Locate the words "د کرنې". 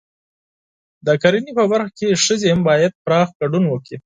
1.05-1.51